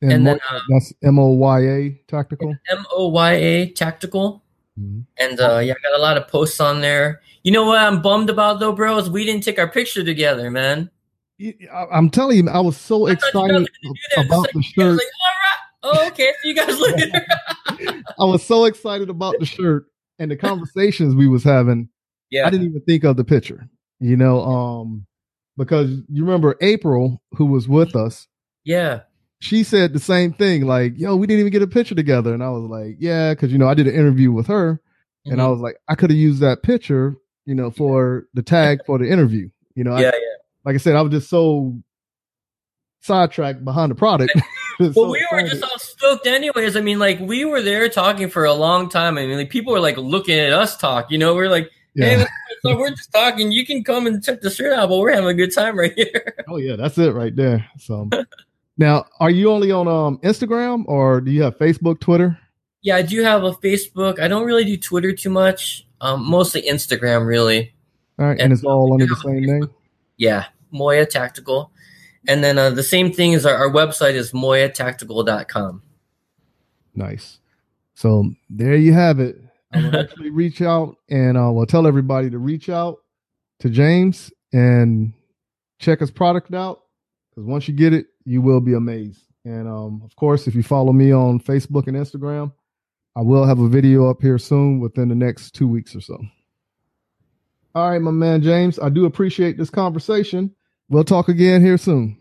[0.00, 2.54] And, And then, uh, that's M O Y A tactical.
[2.70, 4.44] M O Y A Tactical.
[4.78, 5.04] Mhm.
[5.18, 7.20] And uh, yeah, I got a lot of posts on there.
[7.42, 8.96] You know what I'm bummed about though, bro?
[8.98, 10.90] Is we didn't take our picture together, man.
[11.92, 14.26] I'm telling you, I was so I thought you guys excited were gonna do that.
[14.26, 14.92] about the like, I was shirt.
[14.92, 15.06] like,
[15.82, 16.04] all right.
[16.04, 16.32] Oh, okay.
[16.42, 18.02] So you guys later.
[18.18, 19.86] I was so excited about the shirt
[20.18, 21.88] and the conversations we was having.
[22.30, 22.46] yeah.
[22.46, 23.68] I didn't even think of the picture,
[24.00, 25.06] you know, um,
[25.56, 28.26] because you remember April, who was with us,
[28.64, 29.00] Yeah.
[29.40, 32.34] She said the same thing, like, yo, we didn't even get a picture together.
[32.34, 34.80] And I was like, yeah, because, you know, I did an interview with her
[35.26, 35.50] and I Mhm.
[35.52, 39.08] was like, I could have used that picture, you know, for the tag for the
[39.08, 39.48] interview.
[39.74, 40.36] You know, I- yeah, yeah.
[40.64, 41.76] like I said, I was just so
[43.00, 44.32] sidetracked behind the product.
[44.80, 45.60] Well, So we were excited.
[45.60, 46.76] just all stoked, anyways.
[46.76, 49.18] I mean, like we were there talking for a long time.
[49.18, 51.10] I mean, like people were like looking at us talk.
[51.10, 52.24] You know, we're like, hey,
[52.62, 53.50] so we're just talking.
[53.50, 55.92] You can come and check the shirt out, but we're having a good time right
[55.96, 56.32] here.
[56.46, 57.66] Oh yeah, that's it right there.
[57.80, 58.08] So
[58.78, 62.38] now, are you only on um Instagram or do you have Facebook, Twitter?
[62.82, 64.20] yeah, I do have a Facebook.
[64.20, 65.86] I don't really do Twitter too much.
[66.00, 67.74] Um, mostly Instagram, really.
[68.18, 69.70] All right, and it's all under the same name.
[70.16, 71.70] Yeah, Moya Tactical.
[72.26, 75.82] And then uh, the same thing is our, our website is moyatactical.com.
[76.94, 77.38] Nice.
[77.94, 79.40] So there you have it.
[79.72, 82.98] I will actually reach out and uh, will tell everybody to reach out
[83.60, 85.12] to James and
[85.78, 86.82] check his product out
[87.30, 89.24] because once you get it, you will be amazed.
[89.44, 92.52] And um, of course, if you follow me on Facebook and Instagram,
[93.16, 96.18] I will have a video up here soon within the next two weeks or so.
[97.74, 100.54] All right, my man James, I do appreciate this conversation.
[100.88, 102.18] We'll talk again here soon.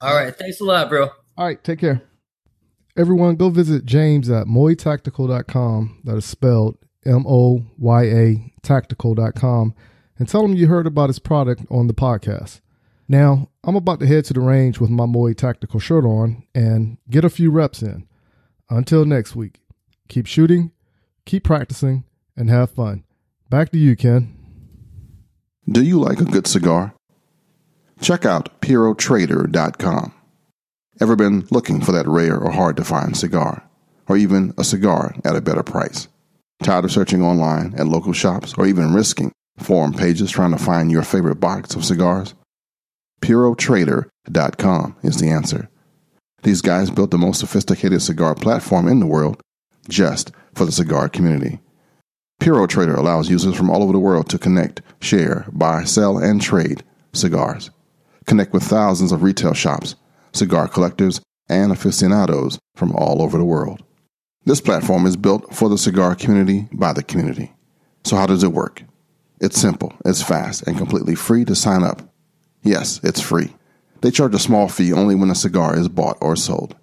[0.00, 0.34] All right.
[0.36, 1.08] Thanks a lot, bro.
[1.36, 2.02] All right, take care.
[2.96, 6.02] Everyone, go visit James at moyatactical.com.
[6.04, 9.74] That is spelled M O Y A tactical.com
[10.18, 12.60] and tell him you heard about his product on the podcast.
[13.08, 16.98] Now, I'm about to head to the range with my Moya Tactical shirt on and
[17.10, 18.06] get a few reps in.
[18.70, 19.60] Until next week,
[20.08, 20.72] keep shooting,
[21.26, 22.04] keep practicing,
[22.36, 23.04] and have fun.
[23.50, 24.34] Back to you, Ken.
[25.68, 26.94] Do you like a good cigar?
[28.00, 30.14] Check out PuroTrader.com.
[31.00, 33.68] Ever been looking for that rare or hard to find cigar?
[34.08, 36.08] Or even a cigar at a better price?
[36.62, 40.90] Tired of searching online at local shops or even risking forum pages trying to find
[40.90, 42.34] your favorite box of cigars?
[43.24, 45.70] PuroTrader.com is the answer.
[46.42, 49.40] These guys built the most sophisticated cigar platform in the world
[49.88, 51.58] just for the cigar community.
[52.38, 56.42] Puro Trader allows users from all over the world to connect, share, buy, sell, and
[56.42, 56.84] trade
[57.14, 57.70] cigars.
[58.26, 59.94] Connect with thousands of retail shops,
[60.34, 63.82] cigar collectors, and aficionados from all over the world.
[64.44, 67.54] This platform is built for the cigar community by the community.
[68.04, 68.82] So, how does it work?
[69.40, 72.02] It's simple, it's fast, and completely free to sign up.
[72.64, 73.54] Yes, it's free.
[74.00, 76.74] They charge a small fee only when a cigar is bought or sold.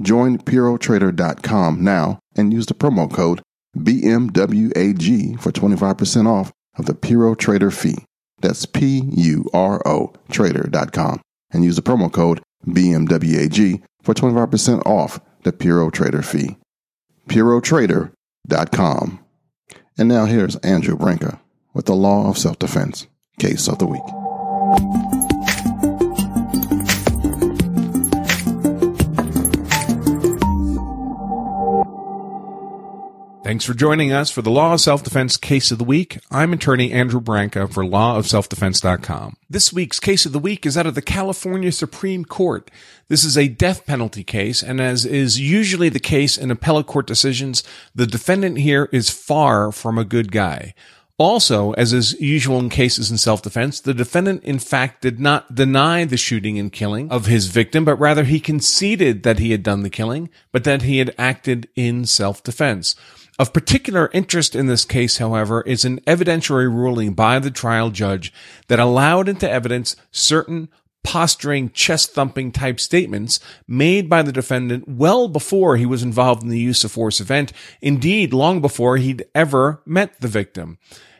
[0.00, 3.42] Join PuroTrader.com now and use the promo code
[3.76, 8.04] BMWAG for 25% off of the Puro Trader fee.
[8.40, 11.20] That's P U R O Trader.com
[11.52, 16.56] and use the promo code BMWAG for 25% off the Puro Trader fee.
[17.28, 19.20] PuroTrader.com.
[19.96, 21.40] And now here's Andrew Branca
[21.72, 23.06] with the Law of Self Defense
[23.38, 25.23] Case of the Week.
[33.54, 36.18] Thanks for joining us for the Law of Self Defense Case of the Week.
[36.28, 39.36] I'm attorney Andrew Branca for lawofselfdefense.com.
[39.48, 42.68] This week's case of the week is out of the California Supreme Court.
[43.06, 47.06] This is a death penalty case, and as is usually the case in appellate court
[47.06, 47.62] decisions,
[47.94, 50.74] the defendant here is far from a good guy.
[51.16, 56.04] Also, as is usual in cases in self-defense, the defendant in fact did not deny
[56.04, 59.84] the shooting and killing of his victim, but rather he conceded that he had done
[59.84, 62.96] the killing, but that he had acted in self-defense.
[63.36, 68.32] Of particular interest in this case, however, is an evidentiary ruling by the trial judge
[68.68, 70.68] that allowed into evidence certain
[71.02, 76.48] posturing, chest thumping type statements made by the defendant well before he was involved in
[76.48, 80.78] the use of force event, indeed, long before he'd ever met the victim.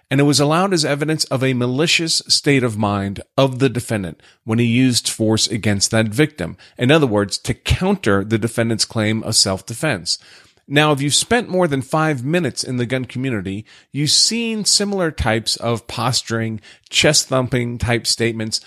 [0.09, 4.23] And it was allowed as evidence of a malicious state of mind of the defendant
[4.45, 6.57] when he used force against that victim.
[6.79, 10.19] In other words, to counter the defendant's claim of self defense.
[10.67, 15.11] Now, if you've spent more than five minutes in the gun community, you've seen similar
[15.11, 18.61] types of posturing, chest thumping type statements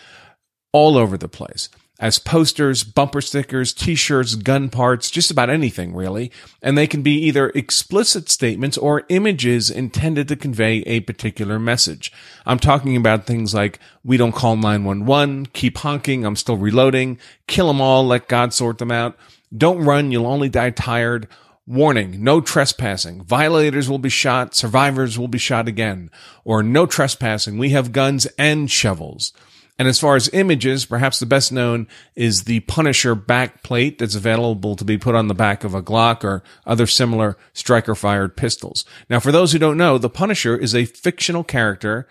[0.71, 6.31] all over the place as posters, bumper stickers, t-shirts, gun parts, just about anything really.
[6.61, 12.11] And they can be either explicit statements or images intended to convey a particular message.
[12.45, 17.67] I'm talking about things like, we don't call 911, keep honking, I'm still reloading, kill
[17.67, 19.17] them all, let God sort them out,
[19.55, 21.27] don't run, you'll only die tired,
[21.67, 23.23] Warning, no trespassing.
[23.23, 24.55] Violators will be shot.
[24.55, 26.09] Survivors will be shot again.
[26.45, 27.57] Or no trespassing.
[27.57, 29.33] We have guns and shovels.
[29.77, 34.15] And as far as images, perhaps the best known is the Punisher back plate that's
[34.15, 38.37] available to be put on the back of a Glock or other similar striker fired
[38.37, 38.85] pistols.
[39.09, 42.07] Now, for those who don't know, the Punisher is a fictional character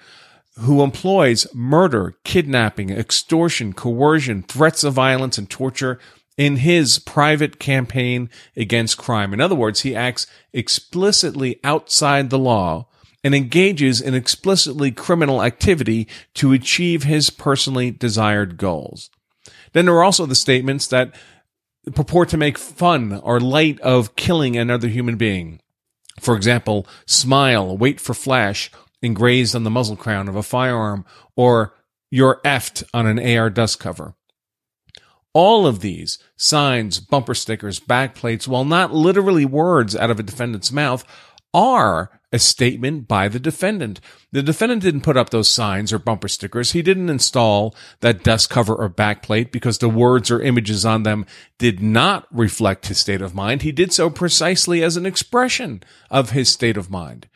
[0.60, 5.98] who employs murder, kidnapping, extortion, coercion, threats of violence, and torture
[6.36, 9.32] in his private campaign against crime.
[9.32, 12.86] In other words, he acts explicitly outside the law
[13.24, 19.10] and engages in explicitly criminal activity to achieve his personally desired goals.
[19.72, 21.14] Then there are also the statements that
[21.94, 25.60] purport to make fun or light of killing another human being.
[26.20, 28.70] For example, smile, wait for flash,
[29.02, 31.04] engraved on the muzzle crown of a firearm,
[31.36, 31.74] or
[32.10, 34.14] you're effed on an AR dust cover.
[35.38, 40.72] All of these signs, bumper stickers, backplates, while not literally words out of a defendant's
[40.72, 41.04] mouth,
[41.52, 44.00] are a statement by the defendant.
[44.32, 46.72] The defendant didn't put up those signs or bumper stickers.
[46.72, 51.26] He didn't install that dust cover or backplate because the words or images on them
[51.58, 53.60] did not reflect his state of mind.
[53.60, 57.28] He did so precisely as an expression of his state of mind.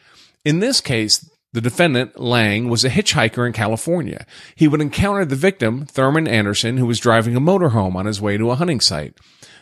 [0.42, 4.24] In this case, the defendant, Lang, was a hitchhiker in California.
[4.54, 8.36] He would encounter the victim, Thurman Anderson, who was driving a motorhome on his way
[8.36, 9.18] to a hunting site.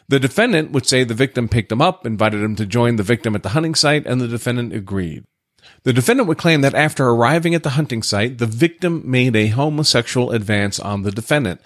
[0.09, 3.35] The defendant would say the victim picked him up, invited him to join the victim
[3.35, 5.25] at the hunting site, and the defendant agreed.
[5.85, 9.49] The defendant would claim that after arriving at the hunting site, the victim made a
[9.49, 11.61] homosexual advance on the defendant.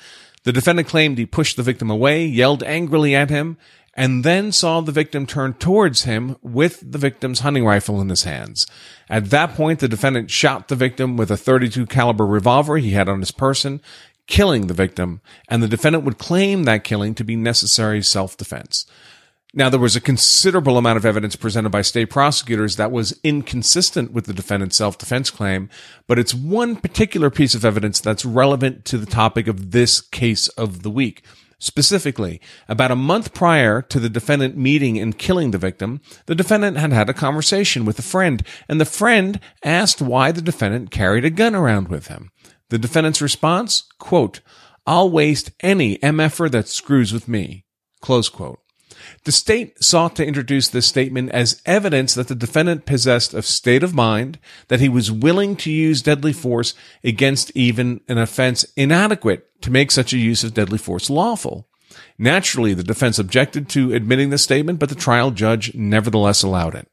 [0.44, 3.58] The defendant claimed he pushed the victim away, yelled angrily at him,
[3.94, 8.24] and then saw the victim turn towards him with the victim's hunting rifle in his
[8.24, 8.66] hands.
[9.08, 13.08] At that point, the defendant shot the victim with a 32 caliber revolver he had
[13.08, 13.82] on his person,
[14.26, 18.86] killing the victim, and the defendant would claim that killing to be necessary self-defense.
[19.54, 24.10] Now, there was a considerable amount of evidence presented by state prosecutors that was inconsistent
[24.10, 25.68] with the defendant's self-defense claim,
[26.06, 30.48] but it's one particular piece of evidence that's relevant to the topic of this case
[30.48, 31.22] of the week.
[31.62, 36.76] Specifically, about a month prior to the defendant meeting and killing the victim, the defendant
[36.76, 41.24] had had a conversation with a friend, and the friend asked why the defendant carried
[41.24, 42.32] a gun around with him.
[42.70, 44.40] The defendant's response, quote,
[44.88, 47.64] I'll waste any MFer that screws with me.
[48.00, 48.58] Close quote.
[49.24, 53.84] The state sought to introduce this statement as evidence that the defendant possessed a state
[53.84, 59.48] of mind, that he was willing to use deadly force against even an offense inadequate
[59.62, 61.68] to make such a use of deadly force lawful.
[62.18, 66.88] Naturally, the defense objected to admitting the statement, but the trial judge nevertheless allowed it.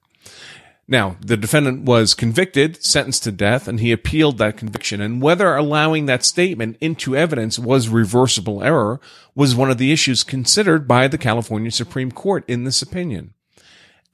[0.91, 5.01] Now, the defendant was convicted, sentenced to death, and he appealed that conviction.
[5.01, 8.99] And whether allowing that statement into evidence was reversible error
[9.35, 13.35] was one of the issues considered by the California Supreme Court in this opinion.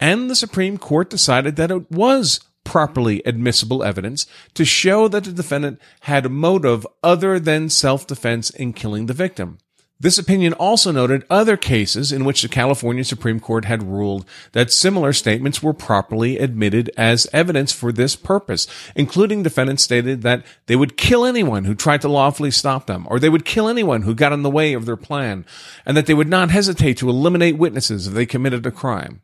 [0.01, 5.31] And the Supreme Court decided that it was properly admissible evidence to show that the
[5.31, 9.59] defendant had a motive other than self-defense in killing the victim.
[9.97, 14.71] This opinion also noted other cases in which the California Supreme Court had ruled that
[14.71, 20.75] similar statements were properly admitted as evidence for this purpose, including defendants stated that they
[20.75, 24.13] would kill anyone who tried to lawfully stop them, or they would kill anyone who
[24.13, 25.45] got in the way of their plan,
[25.85, 29.21] and that they would not hesitate to eliminate witnesses if they committed a crime.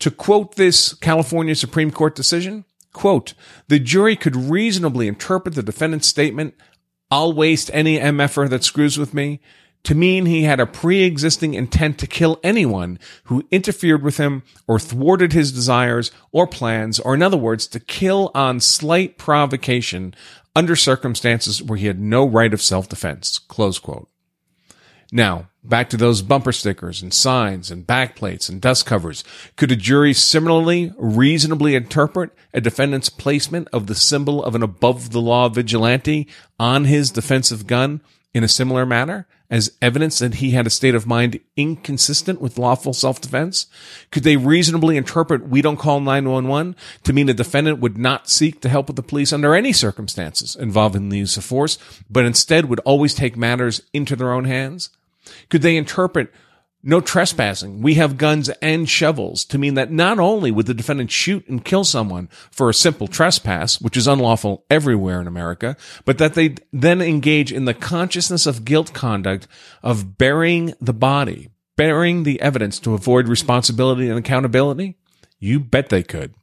[0.00, 3.34] To quote this California Supreme Court decision, quote,
[3.68, 6.54] the jury could reasonably interpret the defendant's statement,
[7.08, 9.40] I'll waste any MFer that screws with me,
[9.84, 14.78] to mean he had a pre-existing intent to kill anyone who interfered with him or
[14.78, 20.14] thwarted his desires or plans, or in other words, to kill on slight provocation
[20.54, 23.38] under circumstances where he had no right of self-defense.
[23.38, 24.08] Close quote.
[25.10, 29.24] Now, back to those bumper stickers and signs and backplates and dust covers.
[29.56, 35.10] Could a jury similarly reasonably interpret a defendant's placement of the symbol of an above
[35.10, 36.28] the law vigilante
[36.58, 38.00] on his defensive gun
[38.34, 42.58] in a similar manner as evidence that he had a state of mind inconsistent with
[42.58, 43.66] lawful self-defense?
[44.10, 46.74] Could they reasonably interpret we don't call 911
[47.04, 50.56] to mean a defendant would not seek to help with the police under any circumstances
[50.56, 51.78] involving the use of force,
[52.10, 54.88] but instead would always take matters into their own hands?
[55.50, 56.32] Could they interpret
[56.84, 57.80] No trespassing.
[57.80, 61.64] We have guns and shovels to mean that not only would the defendant shoot and
[61.64, 66.56] kill someone for a simple trespass, which is unlawful everywhere in America, but that they
[66.72, 69.46] then engage in the consciousness of guilt conduct
[69.84, 74.98] of burying the body, burying the evidence to avoid responsibility and accountability?
[75.38, 76.34] You bet they could.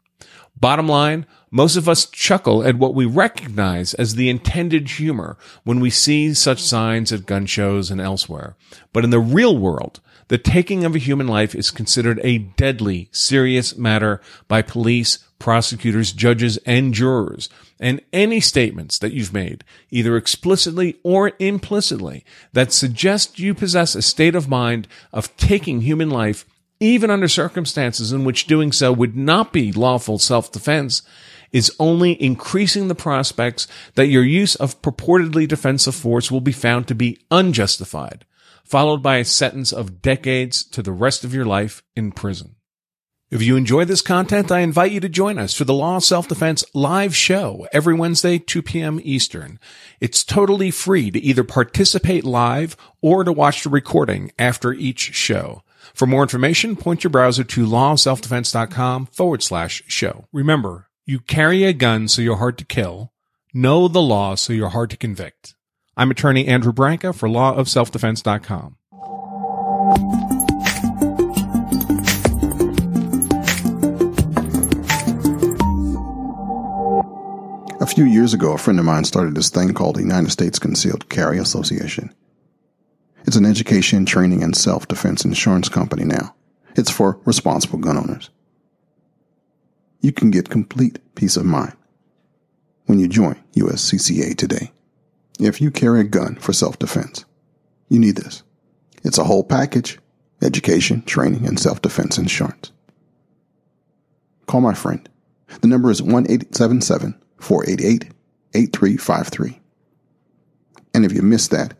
[0.57, 5.79] Bottom line, most of us chuckle at what we recognize as the intended humor when
[5.79, 8.55] we see such signs at gun shows and elsewhere.
[8.93, 9.99] But in the real world,
[10.29, 16.11] the taking of a human life is considered a deadly, serious matter by police, prosecutors,
[16.13, 17.49] judges, and jurors.
[17.79, 22.23] And any statements that you've made, either explicitly or implicitly,
[22.53, 26.45] that suggest you possess a state of mind of taking human life,
[26.79, 31.01] even under circumstances in which doing so would not be lawful self-defense,
[31.51, 36.87] is only increasing the prospects that your use of purportedly defensive force will be found
[36.87, 38.25] to be unjustified
[38.69, 42.55] followed by a sentence of decades to the rest of your life in prison.
[43.31, 46.03] If you enjoy this content, I invite you to join us for the Law of
[46.03, 48.99] Self-Defense live show every Wednesday, 2 p.m.
[49.03, 49.59] Eastern.
[49.99, 55.63] It's totally free to either participate live or to watch the recording after each show.
[55.93, 60.25] For more information, point your browser to lawofselfdefense.com forward slash show.
[60.31, 63.13] Remember, you carry a gun so you're hard to kill.
[63.51, 65.55] Know the law so you're hard to convict.
[65.99, 68.77] I'm attorney Andrew Branca for lawofselfdefense.com.
[77.81, 80.57] A few years ago, a friend of mine started this thing called the United States
[80.57, 82.15] Concealed Carry Association.
[83.25, 86.33] It's an education, training, and self defense insurance company now.
[86.77, 88.29] It's for responsible gun owners.
[89.99, 91.75] You can get complete peace of mind
[92.85, 94.71] when you join USCCA today.
[95.39, 97.25] If you carry a gun for self defense,
[97.87, 98.43] you need this.
[99.03, 99.97] It's a whole package
[100.41, 102.71] education, training, and self defense insurance.
[104.47, 105.07] Call my friend.
[105.61, 108.05] The number is 1 488
[108.53, 109.59] 8353.
[110.93, 111.73] And if you missed that,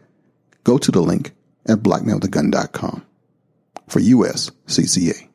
[0.64, 1.34] go to the link
[1.68, 3.06] at blackmanwithagun.com
[3.88, 5.28] for USCCA.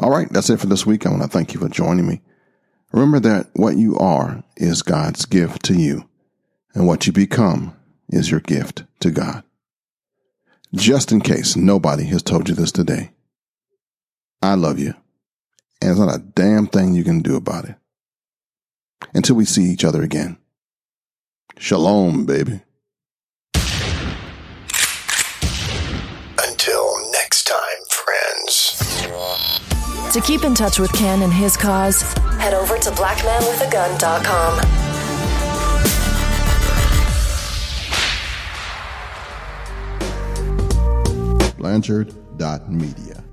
[0.00, 1.06] All right, that's it for this week.
[1.06, 2.20] I want to thank you for joining me.
[2.92, 6.08] Remember that what you are is God's gift to you,
[6.74, 7.76] and what you become
[8.08, 9.44] is your gift to God.
[10.74, 13.10] Just in case nobody has told you this today,
[14.40, 14.94] I love you,
[15.80, 17.76] and there's not a damn thing you can do about it.
[19.14, 20.38] Until we see each other again.
[21.58, 22.62] Shalom, baby.
[26.38, 27.58] Until next time,
[27.90, 28.78] friends.
[30.12, 32.02] To keep in touch with Ken and his cause,
[32.38, 34.60] head over to blackmanwithagun.com.
[41.58, 43.24] Blanchard.media.